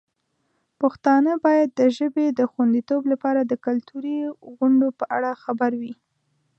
پښتانه 0.79 1.31
باید 1.45 1.69
د 1.79 1.81
ژبې 1.97 2.27
د 2.31 2.41
خوندیتوب 2.51 3.01
لپاره 3.11 3.41
د 3.43 3.53
کلتوري 3.65 4.17
غونډو 4.55 4.87
په 4.99 5.05
اړه 5.17 5.31
خبر 5.43 5.71
وي. 5.81 5.93